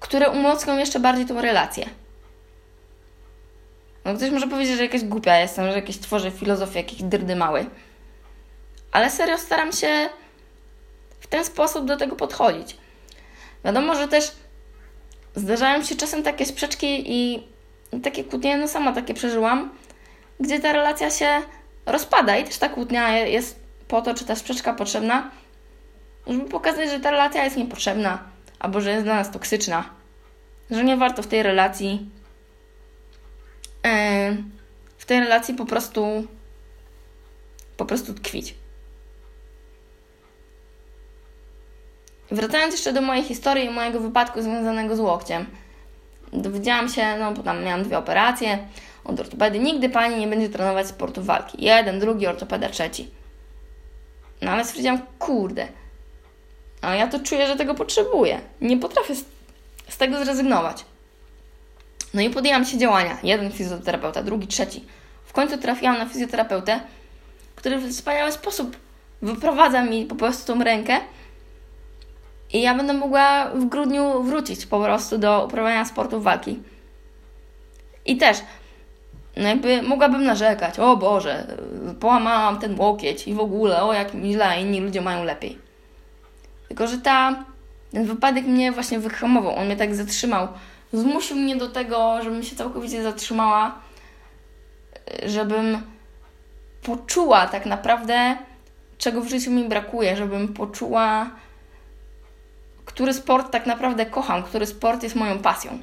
które 0.00 0.30
umocnią 0.30 0.78
jeszcze 0.78 1.00
bardziej 1.00 1.26
tą 1.26 1.40
relację. 1.40 1.86
No 4.04 4.14
ktoś 4.14 4.30
może 4.30 4.48
powiedzieć, 4.48 4.76
że 4.76 4.82
jakaś 4.82 5.04
głupia 5.04 5.38
jestem, 5.38 5.66
że 5.66 5.72
jakieś 5.72 5.98
tworzę 5.98 6.30
filozofię, 6.30 6.80
jakieś 6.80 7.02
drdy 7.02 7.36
mały. 7.36 7.66
Ale 8.92 9.10
serio 9.10 9.38
staram 9.38 9.72
się 9.72 10.08
w 11.20 11.26
ten 11.26 11.44
sposób 11.44 11.86
do 11.86 11.96
tego 11.96 12.16
podchodzić. 12.16 12.76
Wiadomo, 13.64 13.94
że 13.94 14.08
też 14.08 14.32
zdarzają 15.34 15.82
się 15.82 15.96
czasem 15.96 16.22
takie 16.22 16.46
sprzeczki 16.46 17.04
i 17.06 17.42
takie 18.02 18.24
kłótnie, 18.24 18.58
no 18.58 18.68
sama 18.68 18.92
takie 18.92 19.14
przeżyłam, 19.14 19.70
gdzie 20.40 20.60
ta 20.60 20.72
relacja 20.72 21.10
się 21.10 21.42
rozpada 21.86 22.38
i 22.38 22.44
też 22.44 22.58
ta 22.58 22.68
kłótnia 22.68 23.18
jest 23.18 23.60
po 23.88 24.02
to, 24.02 24.14
czy 24.14 24.24
ta 24.24 24.36
sprzeczka 24.36 24.72
potrzebna, 24.74 25.30
żeby 26.26 26.44
pokazać, 26.44 26.90
że 26.90 27.00
ta 27.00 27.10
relacja 27.10 27.44
jest 27.44 27.56
niepotrzebna 27.56 28.18
albo 28.58 28.80
że 28.80 28.90
jest 28.90 29.04
dla 29.04 29.14
nas 29.14 29.30
toksyczna, 29.30 29.84
że 30.70 30.84
nie 30.84 30.96
warto 30.96 31.22
w 31.22 31.26
tej 31.26 31.42
relacji 31.42 32.10
e, 33.86 34.36
w 34.98 35.04
tej 35.04 35.20
relacji 35.20 35.54
po 35.54 35.66
prostu 35.66 36.26
po 37.76 37.84
prostu 37.86 38.14
tkwić. 38.14 38.54
Wracając 42.30 42.74
jeszcze 42.74 42.92
do 42.92 43.00
mojej 43.00 43.24
historii 43.24 43.66
i 43.66 43.70
mojego 43.70 44.00
wypadku 44.00 44.42
związanego 44.42 44.96
z 44.96 45.00
łokciem. 45.00 45.46
Dowiedziałam 46.32 46.88
się, 46.88 47.16
no 47.18 47.32
bo 47.32 47.42
tam 47.42 47.64
miałam 47.64 47.82
dwie 47.82 47.98
operacje 47.98 48.58
od 49.04 49.20
ortopedy. 49.20 49.58
Nigdy 49.58 49.88
pani 49.88 50.16
nie 50.16 50.26
będzie 50.26 50.48
trenować 50.48 50.86
sportu 50.86 51.22
walki. 51.22 51.64
Jeden, 51.64 52.00
drugi, 52.00 52.26
ortopeda 52.26 52.68
trzeci. 52.68 53.10
No 54.42 54.50
ale 54.50 54.64
stwierdziłam, 54.64 55.00
kurde, 55.18 55.68
ale 56.82 56.96
ja 56.96 57.06
to 57.06 57.20
czuję, 57.20 57.46
że 57.46 57.56
tego 57.56 57.74
potrzebuję. 57.74 58.40
Nie 58.60 58.76
potrafię 58.76 59.14
z, 59.14 59.24
z 59.88 59.96
tego 59.96 60.24
zrezygnować. 60.24 60.84
No 62.14 62.20
i 62.20 62.30
podjęłam 62.30 62.64
się 62.64 62.78
działania. 62.78 63.18
Jeden 63.22 63.52
fizjoterapeuta, 63.52 64.22
drugi, 64.22 64.46
trzeci. 64.46 64.84
W 65.24 65.32
końcu 65.32 65.58
trafiłam 65.58 65.98
na 65.98 66.06
fizjoterapeutę, 66.06 66.80
który 67.54 67.78
w 67.78 67.90
wspaniały 67.90 68.32
sposób 68.32 68.76
wyprowadza 69.22 69.84
mi 69.84 70.04
po 70.04 70.14
prostu 70.14 70.52
tą 70.52 70.64
rękę 70.64 71.00
i 72.52 72.60
ja 72.62 72.74
będę 72.74 72.92
mogła 72.92 73.50
w 73.54 73.64
grudniu 73.64 74.22
wrócić 74.22 74.66
po 74.66 74.80
prostu 74.80 75.18
do 75.18 75.44
uprawiania 75.44 75.84
sportu 75.84 76.20
walki. 76.20 76.58
I 78.06 78.16
też, 78.16 78.38
no 79.36 79.48
jakby 79.48 79.82
mogłabym 79.82 80.24
narzekać, 80.24 80.78
o 80.78 80.96
Boże, 80.96 81.56
połamałam 82.00 82.58
ten 82.58 82.80
łokieć 82.80 83.28
i 83.28 83.34
w 83.34 83.40
ogóle, 83.40 83.82
o 83.82 83.92
jak 83.92 84.14
mi 84.14 84.32
źle, 84.32 84.62
inni 84.62 84.80
ludzie 84.80 85.00
mają 85.00 85.24
lepiej. 85.24 85.58
Tylko, 86.68 86.86
że 86.86 86.98
ta, 86.98 87.44
ten 87.92 88.04
wypadek 88.04 88.46
mnie 88.46 88.72
właśnie 88.72 88.98
wyhamował, 88.98 89.56
on 89.56 89.66
mnie 89.66 89.76
tak 89.76 89.94
zatrzymał, 89.94 90.48
zmusił 90.92 91.36
mnie 91.36 91.56
do 91.56 91.68
tego, 91.68 92.22
żebym 92.22 92.42
się 92.42 92.56
całkowicie 92.56 93.02
zatrzymała, 93.02 93.74
żebym 95.26 95.82
poczuła 96.82 97.46
tak 97.46 97.66
naprawdę, 97.66 98.36
czego 98.98 99.20
w 99.20 99.28
życiu 99.28 99.50
mi 99.50 99.64
brakuje, 99.64 100.16
żebym 100.16 100.48
poczuła 100.48 101.30
który 102.90 103.14
sport 103.14 103.52
tak 103.52 103.66
naprawdę 103.66 104.06
kocham, 104.06 104.42
który 104.42 104.66
sport 104.66 105.02
jest 105.02 105.14
moją 105.14 105.38
pasją. 105.38 105.82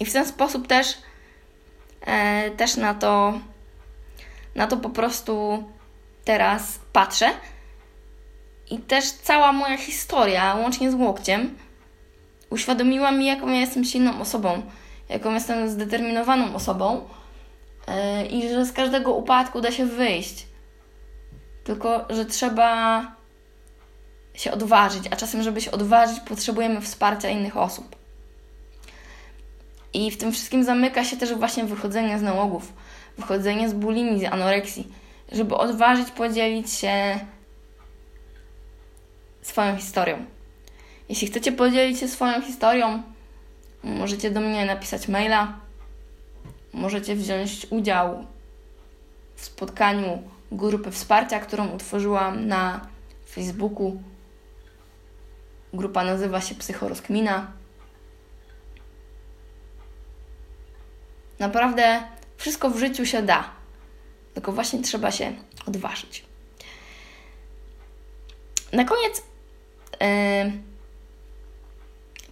I 0.00 0.04
w 0.04 0.12
ten 0.12 0.26
sposób 0.26 0.66
też, 0.66 0.98
e, 2.00 2.50
też 2.50 2.76
na 2.76 2.94
to, 2.94 3.40
na 4.54 4.66
to 4.66 4.76
po 4.76 4.90
prostu 4.90 5.64
teraz 6.24 6.78
patrzę. 6.92 7.30
I 8.70 8.78
też 8.78 9.10
cała 9.10 9.52
moja 9.52 9.76
historia, 9.76 10.54
łącznie 10.54 10.90
z 10.90 10.94
łokciem, 10.94 11.58
uświadomiła 12.50 13.12
mi, 13.12 13.26
jaką 13.26 13.48
ja 13.48 13.60
jestem 13.60 13.84
silną 13.84 14.20
osobą, 14.20 14.62
jaką 15.08 15.34
jestem 15.34 15.68
zdeterminowaną 15.68 16.54
osobą 16.54 17.08
e, 17.86 18.26
i 18.26 18.48
że 18.48 18.64
z 18.64 18.72
każdego 18.72 19.14
upadku 19.14 19.60
da 19.60 19.72
się 19.72 19.86
wyjść. 19.86 20.46
Tylko, 21.64 22.06
że 22.10 22.24
trzeba 22.24 23.15
się 24.36 24.52
odważyć, 24.52 25.04
a 25.10 25.16
czasem, 25.16 25.42
żeby 25.42 25.60
się 25.60 25.70
odważyć, 25.70 26.20
potrzebujemy 26.20 26.80
wsparcia 26.80 27.28
innych 27.28 27.56
osób. 27.56 27.96
I 29.94 30.10
w 30.10 30.16
tym 30.16 30.32
wszystkim 30.32 30.64
zamyka 30.64 31.04
się 31.04 31.16
też 31.16 31.34
właśnie 31.34 31.64
wychodzenie 31.64 32.18
z 32.18 32.22
nałogów, 32.22 32.72
wychodzenie 33.18 33.68
z 33.68 33.72
bulimii, 33.72 34.20
z 34.20 34.24
anoreksji, 34.24 34.88
żeby 35.32 35.56
odważyć 35.56 36.10
podzielić 36.10 36.72
się 36.72 37.20
swoją 39.42 39.76
historią. 39.76 40.24
Jeśli 41.08 41.28
chcecie 41.28 41.52
podzielić 41.52 42.00
się 42.00 42.08
swoją 42.08 42.42
historią, 42.42 43.02
możecie 43.84 44.30
do 44.30 44.40
mnie 44.40 44.64
napisać 44.64 45.08
maila, 45.08 45.52
możecie 46.72 47.16
wziąć 47.16 47.66
udział 47.70 48.26
w 49.36 49.44
spotkaniu 49.44 50.22
grupy 50.52 50.90
wsparcia, 50.90 51.40
którą 51.40 51.68
utworzyłam 51.68 52.46
na 52.46 52.80
Facebooku 53.30 53.96
Grupa 55.72 56.04
nazywa 56.04 56.40
się 56.40 56.54
Psychorozkmina. 56.54 57.52
Naprawdę 61.38 62.02
wszystko 62.36 62.70
w 62.70 62.78
życiu 62.78 63.06
się 63.06 63.22
da. 63.22 63.50
Tylko 64.34 64.52
właśnie 64.52 64.82
trzeba 64.82 65.10
się 65.10 65.32
odważyć. 65.66 66.24
Na 68.72 68.84
koniec 68.84 69.22
yy, 70.00 70.52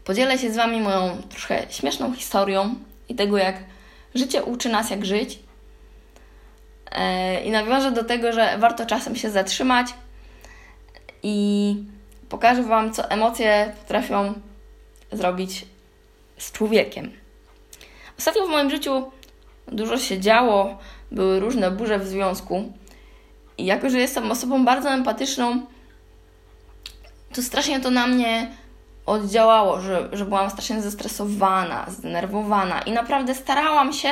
podzielę 0.04 0.38
się 0.38 0.52
z 0.52 0.56
Wami 0.56 0.80
moją 0.80 1.22
trochę 1.22 1.66
śmieszną 1.70 2.14
historią 2.14 2.74
i 3.08 3.14
tego, 3.14 3.38
jak 3.38 3.56
życie 4.14 4.44
uczy 4.44 4.68
nas, 4.68 4.90
jak 4.90 5.04
żyć. 5.04 5.38
Yy, 6.92 7.40
I 7.44 7.50
nawiążę 7.50 7.92
do 7.92 8.04
tego, 8.04 8.32
że 8.32 8.58
warto 8.58 8.86
czasem 8.86 9.16
się 9.16 9.30
zatrzymać 9.30 9.86
i 11.22 11.76
pokażę 12.28 12.62
Wam, 12.62 12.92
co 12.92 13.10
emocje 13.10 13.74
potrafią 13.80 14.34
zrobić 15.12 15.66
z 16.38 16.52
człowiekiem. 16.52 17.12
Ostatnio 18.18 18.46
w 18.46 18.50
moim 18.50 18.70
życiu 18.70 19.12
dużo 19.68 19.98
się 19.98 20.20
działo, 20.20 20.78
były 21.10 21.40
różne 21.40 21.70
burze 21.70 21.98
w 21.98 22.06
związku. 22.06 22.72
I 23.58 23.64
jako, 23.64 23.90
że 23.90 23.98
jestem 23.98 24.30
osobą 24.30 24.64
bardzo 24.64 24.90
empatyczną, 24.90 25.66
to 27.34 27.42
strasznie 27.42 27.80
to 27.80 27.90
na 27.90 28.06
mnie 28.06 28.50
oddziałało, 29.06 29.80
że, 29.80 30.08
że 30.12 30.24
byłam 30.24 30.50
strasznie 30.50 30.82
zestresowana, 30.82 31.86
zdenerwowana 31.90 32.82
i 32.82 32.92
naprawdę 32.92 33.34
starałam 33.34 33.92
się 33.92 34.08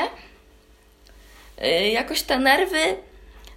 yy, 1.61 1.88
jakoś 1.88 2.23
te 2.23 2.38
nerwy 2.38 2.97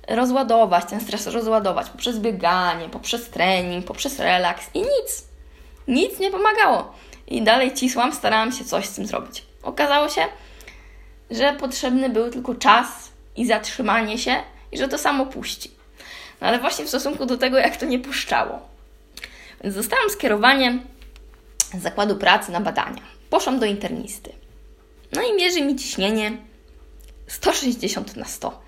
rozładować, 0.07 0.85
ten 0.85 0.99
stres 1.01 1.27
rozładować 1.27 1.89
poprzez 1.89 2.19
bieganie, 2.19 2.89
poprzez 2.89 3.29
trening, 3.29 3.85
poprzez 3.85 4.19
relaks 4.19 4.65
i 4.73 4.79
nic. 4.79 5.25
Nic 5.87 6.19
nie 6.19 6.31
pomagało. 6.31 6.93
I 7.27 7.41
dalej 7.41 7.73
cisłam, 7.73 8.13
starałam 8.13 8.51
się 8.51 8.65
coś 8.65 8.85
z 8.85 8.95
tym 8.95 9.05
zrobić. 9.05 9.45
Okazało 9.63 10.09
się, 10.09 10.21
że 11.31 11.53
potrzebny 11.53 12.09
był 12.09 12.31
tylko 12.31 12.55
czas 12.55 12.87
i 13.35 13.45
zatrzymanie 13.45 14.17
się 14.17 14.35
i 14.71 14.77
że 14.77 14.87
to 14.87 14.97
samo 14.97 15.25
puści. 15.25 15.71
No 16.41 16.47
ale 16.47 16.59
właśnie 16.59 16.85
w 16.85 16.87
stosunku 16.87 17.25
do 17.25 17.37
tego, 17.37 17.57
jak 17.57 17.77
to 17.77 17.85
nie 17.85 17.99
puszczało. 17.99 18.59
Więc 19.63 19.75
dostałam 19.75 20.09
skierowanie 20.09 20.79
z 21.73 21.81
zakładu 21.81 22.15
pracy 22.15 22.51
na 22.51 22.61
badania. 22.61 23.01
Poszłam 23.29 23.59
do 23.59 23.65
internisty. 23.65 24.31
No 25.13 25.21
i 25.21 25.33
mierzy 25.33 25.61
mi 25.61 25.75
ciśnienie 25.75 26.37
160 27.27 28.15
na 28.15 28.25
100. 28.25 28.64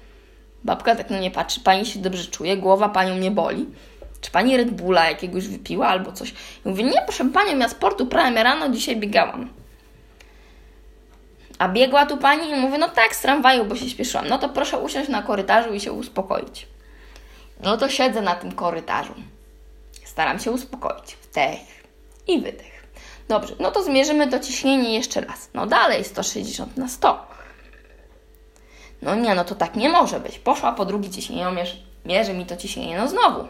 Babka 0.67 0.95
tak 0.95 1.09
na 1.09 1.17
mnie 1.17 1.31
patrzy, 1.31 1.59
pani 1.59 1.85
się 1.85 1.99
dobrze 1.99 2.25
czuje, 2.25 2.57
głowa 2.57 2.89
panią 2.89 3.17
nie 3.17 3.31
boli. 3.31 3.65
Czy 4.21 4.31
pani 4.31 4.57
Red 4.57 4.71
Bulla 4.71 5.09
jakiegoś 5.09 5.47
wypiła 5.47 5.87
albo 5.87 6.11
coś? 6.11 6.29
I 6.65 6.69
mówię, 6.69 6.83
nie, 6.83 7.01
proszę 7.01 7.25
panią, 7.25 7.57
ja 7.57 7.69
sportu 7.69 8.05
prawie 8.05 8.43
rano 8.43 8.69
dzisiaj 8.69 8.97
biegałam. 8.97 9.49
A 11.59 11.69
biegła 11.69 12.05
tu 12.05 12.17
pani? 12.17 12.49
I 12.49 12.55
mówię, 12.55 12.77
no 12.77 12.89
tak, 12.89 13.15
z 13.15 13.21
tramwaju, 13.21 13.65
bo 13.65 13.75
się 13.75 13.89
śpieszyłam. 13.89 14.27
No 14.27 14.37
to 14.37 14.49
proszę 14.49 14.79
usiąść 14.79 15.09
na 15.09 15.21
korytarzu 15.21 15.73
i 15.73 15.79
się 15.79 15.91
uspokoić. 15.91 16.67
No 17.63 17.77
to 17.77 17.89
siedzę 17.89 18.21
na 18.21 18.35
tym 18.35 18.51
korytarzu. 18.51 19.13
Staram 20.03 20.39
się 20.39 20.51
uspokoić. 20.51 21.17
Wdech 21.23 21.59
i 22.27 22.41
wydech. 22.41 22.87
Dobrze, 23.27 23.55
no 23.59 23.71
to 23.71 23.83
zmierzymy 23.83 24.27
to 24.27 24.39
ciśnienie 24.39 24.93
jeszcze 24.93 25.21
raz. 25.21 25.49
No 25.53 25.65
dalej 25.65 26.03
160 26.03 26.77
na 26.77 26.87
100. 26.87 27.26
No 29.01 29.15
nie, 29.15 29.35
no 29.35 29.43
to 29.43 29.55
tak 29.55 29.75
nie 29.75 29.89
może 29.89 30.19
być. 30.19 30.39
Poszła 30.39 30.71
po 30.71 30.85
drugi 30.85 31.09
ciśnieniomierz, 31.09 31.77
mierzy 32.05 32.33
mi 32.33 32.45
to 32.45 32.57
ciśnienie. 32.57 32.97
No 32.97 33.07
znowu. 33.07 33.47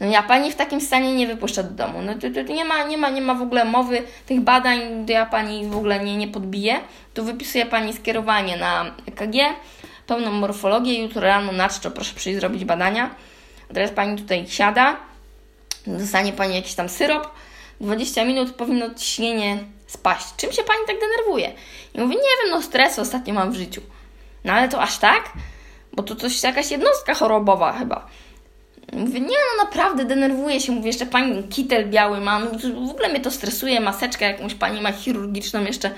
No 0.00 0.06
ja 0.06 0.22
pani 0.22 0.52
w 0.52 0.56
takim 0.56 0.80
stanie 0.80 1.14
nie 1.14 1.26
wypuszcza 1.26 1.62
do 1.62 1.70
domu. 1.70 2.02
No 2.02 2.14
to, 2.14 2.20
to, 2.20 2.52
nie, 2.52 2.64
ma, 2.64 2.84
nie, 2.84 2.98
ma, 2.98 3.08
nie 3.08 3.20
ma 3.20 3.34
w 3.34 3.42
ogóle 3.42 3.64
mowy 3.64 4.02
tych 4.26 4.40
badań, 4.40 5.06
to 5.06 5.12
ja 5.12 5.26
pani 5.26 5.66
w 5.66 5.76
ogóle 5.76 6.04
nie, 6.04 6.16
nie 6.16 6.28
podbiję. 6.28 6.80
Tu 7.14 7.24
wypisuje 7.24 7.66
pani 7.66 7.92
skierowanie 7.92 8.56
na 8.56 8.94
EKG, 9.06 9.36
pełną 10.06 10.32
morfologię, 10.32 11.02
jutro 11.02 11.20
rano 11.20 11.52
na 11.52 11.68
czczo 11.68 11.90
proszę 11.90 12.14
przyjść 12.14 12.40
zrobić 12.40 12.64
badania. 12.64 13.14
Teraz 13.74 13.90
pani 13.90 14.18
tutaj 14.18 14.46
siada, 14.48 14.96
dostanie 15.86 16.32
pani 16.32 16.54
jakiś 16.54 16.74
tam 16.74 16.88
syrop, 16.88 17.30
20 17.80 18.24
minut 18.24 18.52
powinno 18.52 18.94
ciśnienie 18.94 19.58
spaść. 19.86 20.26
Czym 20.36 20.52
się 20.52 20.62
pani 20.62 20.80
tak 20.86 20.96
denerwuje? 21.00 21.52
I 21.94 22.00
mówię, 22.00 22.14
nie 22.14 22.44
wiem, 22.44 22.50
no 22.50 22.62
stres 22.62 22.98
ostatnio 22.98 23.34
mam 23.34 23.52
w 23.52 23.54
życiu. 23.54 23.80
No 24.46 24.52
ale 24.52 24.68
to 24.68 24.82
aż 24.82 24.98
tak? 24.98 25.32
Bo 25.92 26.02
to 26.02 26.16
coś, 26.16 26.42
jakaś 26.42 26.70
jednostka 26.70 27.14
chorobowa 27.14 27.72
chyba. 27.72 28.06
Mówię, 28.92 29.20
nie 29.20 29.26
no 29.28 29.64
naprawdę 29.64 30.04
denerwuję 30.04 30.60
się, 30.60 30.72
mówię, 30.72 30.86
jeszcze 30.86 31.06
pani 31.06 31.42
kitel 31.42 31.90
biały 31.90 32.20
mam, 32.20 32.48
w 32.58 32.90
ogóle 32.90 33.08
mnie 33.08 33.20
to 33.20 33.30
stresuje, 33.30 33.80
maseczkę 33.80 34.24
jakąś 34.24 34.54
pani 34.54 34.80
ma 34.80 34.92
chirurgiczną 34.92 35.64
jeszcze, 35.64 35.90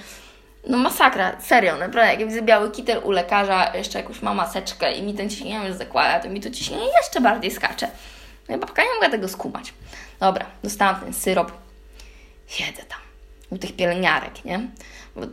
no 0.69 0.79
masakra, 0.79 1.41
serio, 1.41 1.77
naprawdę, 1.77 2.15
jak 2.15 2.29
widzę 2.29 2.43
biały 2.43 2.71
kitel 2.71 3.01
u 3.05 3.11
lekarza, 3.11 3.77
jeszcze 3.77 3.99
jakąś 3.99 4.23
ma 4.23 4.35
maseczkę 4.35 4.93
i 4.93 5.03
mi 5.03 5.15
ten 5.15 5.31
ciśnienie 5.31 5.75
zakłada, 5.75 6.21
to 6.21 6.29
mi 6.31 6.41
to 6.41 6.51
ciśnienie 6.51 6.87
jeszcze 7.03 7.21
bardziej 7.21 7.51
skacze. 7.51 7.89
No 8.49 8.57
i 8.57 8.59
babka 8.59 8.83
nie 8.83 8.89
mogła 8.95 9.09
tego 9.09 9.29
skumać. 9.29 9.73
Dobra, 10.21 10.47
dostałam 10.63 11.01
ten 11.01 11.15
syrop, 11.15 11.53
siedzę 12.47 12.83
tam, 12.83 13.01
u 13.51 13.59
tych 13.59 13.77
pielęgniarek, 13.77 14.45
nie? 14.45 14.61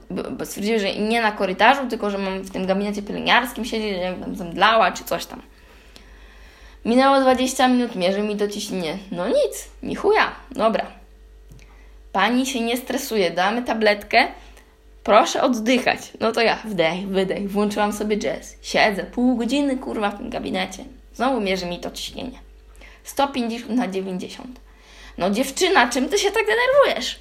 Bo, 0.10 0.46
stwierdziły, 0.46 0.80
że 0.80 0.96
nie 0.96 1.22
na 1.22 1.32
korytarzu, 1.32 1.88
tylko 1.90 2.10
że 2.10 2.18
mam 2.18 2.42
w 2.42 2.52
tym 2.52 2.66
gabinecie 2.66 3.02
pielęgniarskim 3.02 3.66
siedzieć, 3.66 3.98
jak 4.02 4.20
tam 4.20 4.36
zemdlała 4.36 4.92
czy 4.92 5.04
coś 5.04 5.26
tam. 5.26 5.42
Minęło 6.86 7.22
20 7.22 7.68
minut, 7.68 7.96
mierzy 7.96 8.22
mi 8.22 8.38
to 8.38 8.48
ciśnienie. 8.48 8.98
No 9.12 9.28
nic, 9.28 9.70
ni 9.84 9.96
chuja. 9.96 10.36
Dobra. 10.52 10.86
Pani 12.12 12.46
się 12.46 12.62
nie 12.62 12.78
stresuje, 12.78 13.32
damy 13.32 13.64
tabletkę. 13.64 14.28
Proszę 15.04 15.42
oddychać. 15.42 16.00
No 16.20 16.32
to 16.32 16.42
ja 16.42 16.56
wdech, 16.66 17.08
wydech, 17.08 17.52
włączyłam 17.52 17.94
sobie 17.94 18.18
jazz. 18.18 18.56
Siedzę 18.62 19.04
pół 19.04 19.38
godziny, 19.38 19.78
kurwa, 19.78 20.10
w 20.10 20.18
tym 20.18 20.30
gabinecie. 20.30 20.86
Znowu 21.14 21.42
mierzy 21.42 21.66
mi 21.66 21.80
to 21.80 21.92
ciśnienie. 21.92 22.40
150 23.04 23.70
na 23.70 23.88
90. 23.88 24.60
No 25.18 25.30
dziewczyna, 25.30 25.90
czym 25.90 26.10
ty 26.10 26.18
się 26.18 26.32
tak 26.32 26.46
denerwujesz? 26.46 27.20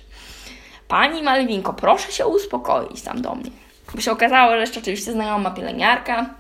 Pani 0.89 1.23
Malwinko, 1.23 1.73
proszę 1.73 2.13
się 2.13 2.27
uspokoić 2.27 3.03
tam 3.03 3.23
do 3.23 3.35
mnie. 3.35 3.51
Bo 3.95 4.01
się 4.01 4.13
okazało, 4.13 4.53
że 4.53 4.61
jeszcze 4.61 4.81
oczywiście 4.81 5.13
znajoma 5.13 5.51
pielęgniarka, 5.51 6.35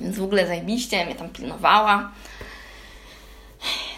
więc 0.00 0.18
w 0.18 0.22
ogóle 0.22 0.46
zajebiście 0.46 1.06
mnie 1.06 1.14
tam 1.14 1.28
pilnowała. 1.28 2.10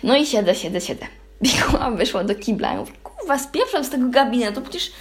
No 0.03 0.17
i 0.17 0.27
siedzę, 0.27 0.55
siedzę, 0.55 0.81
siedzę. 0.81 1.07
Bikuła 1.43 1.91
wyszła 1.91 2.25
do 2.25 2.35
kibla 2.35 2.75
i 2.75 2.77
mówi, 2.77 2.93
kurwa, 3.03 3.39
z 3.83 3.91
tego 3.91 4.09
gabinetu, 4.09 4.63
przecież 4.63 4.93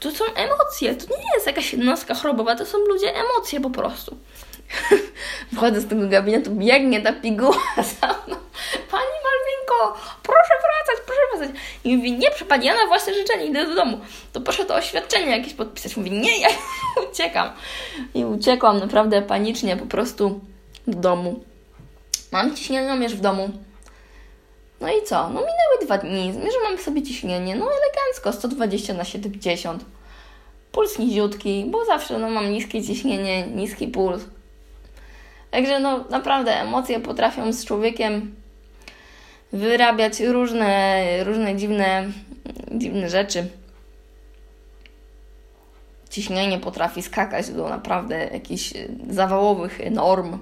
to 0.00 0.10
są 0.10 0.24
emocje, 0.24 0.94
to 0.94 1.16
nie 1.16 1.34
jest 1.34 1.46
jakaś 1.46 1.72
jednostka 1.72 2.14
chorobowa, 2.14 2.56
to 2.56 2.66
są 2.66 2.78
ludzie, 2.78 3.14
emocje 3.16 3.60
po 3.60 3.70
prostu. 3.70 4.16
Wchodzę 5.54 5.80
z 5.80 5.88
tego 5.88 6.08
gabinetu, 6.08 6.50
biegnie 6.50 7.00
ta 7.00 7.12
piguła 7.12 7.74
za 8.00 8.06
mną. 8.06 8.36
Pani 8.90 9.19
Malwinko, 9.70 10.00
proszę 10.22 10.54
wracać, 10.62 11.04
proszę 11.06 11.20
wracać. 11.38 11.62
I 11.84 11.96
mówi, 11.96 12.12
nie, 12.12 12.30
proszę 12.30 12.44
Pani, 12.44 12.66
ja 12.66 12.74
na 12.74 12.86
własne 12.86 13.14
życzenie 13.14 13.46
idę 13.46 13.66
do 13.66 13.74
domu. 13.74 14.00
To 14.32 14.40
proszę 14.40 14.64
to 14.64 14.74
oświadczenie 14.74 15.36
jakieś 15.36 15.54
podpisać. 15.54 15.96
Mówi, 15.96 16.10
nie, 16.10 16.38
ja 16.40 16.48
uciekam. 17.10 17.50
I 18.14 18.24
uciekłam 18.24 18.78
naprawdę 18.78 19.22
panicznie 19.22 19.76
po 19.76 19.86
prostu 19.86 20.40
do 20.86 20.98
domu. 20.98 21.44
Mam 22.32 22.56
ciśnieniomierz 22.56 23.14
w 23.14 23.20
domu. 23.20 23.50
No 24.80 24.88
i 24.88 25.02
co? 25.06 25.22
No 25.28 25.40
minęły 25.40 25.84
dwa 25.84 25.98
dni, 25.98 26.32
zmierzyłam 26.32 26.78
sobie 26.78 27.02
ciśnienie, 27.02 27.56
no 27.56 27.66
elegancko, 27.66 28.32
120 28.32 28.94
na 28.94 29.04
70. 29.04 29.84
Puls 30.72 30.98
niziutki, 30.98 31.64
bo 31.68 31.84
zawsze 31.84 32.18
no, 32.18 32.30
mam 32.30 32.52
niskie 32.52 32.82
ciśnienie, 32.82 33.46
niski 33.46 33.88
puls. 33.88 34.22
Także 35.50 35.80
no 35.80 36.04
naprawdę 36.10 36.60
emocje 36.60 37.00
potrafią 37.00 37.52
z 37.52 37.64
człowiekiem 37.64 38.34
wyrabiać 39.52 40.20
różne, 40.20 41.04
różne 41.24 41.56
dziwne, 41.56 42.10
dziwne 42.72 43.10
rzeczy. 43.10 43.48
Ciśnienie 46.10 46.58
potrafi 46.58 47.02
skakać 47.02 47.50
do 47.50 47.68
naprawdę 47.68 48.28
jakichś 48.32 48.72
zawałowych 49.10 49.78
norm. 49.90 50.38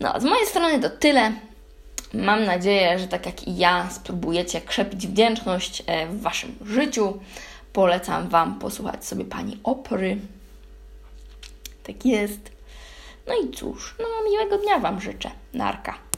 No, 0.00 0.20
z 0.20 0.24
mojej 0.24 0.46
strony 0.46 0.80
to 0.80 0.90
tyle. 0.90 1.32
Mam 2.14 2.44
nadzieję, 2.44 2.98
że 2.98 3.08
tak 3.08 3.26
jak 3.26 3.48
i 3.48 3.56
ja 3.56 3.90
spróbujecie 3.90 4.60
krzepić 4.60 5.06
wdzięczność 5.06 5.82
e, 5.86 6.06
w 6.06 6.20
Waszym 6.20 6.56
życiu. 6.66 7.20
Polecam 7.72 8.28
Wam 8.28 8.58
posłuchać 8.58 9.04
sobie 9.04 9.24
Pani 9.24 9.60
Opry. 9.64 10.18
Tak 11.82 12.06
jest. 12.06 12.52
No 13.26 13.34
i 13.44 13.50
cóż, 13.50 13.94
no 13.98 14.30
miłego 14.30 14.58
dnia 14.58 14.78
Wam 14.78 15.00
życzę. 15.00 15.30
Narka. 15.54 16.09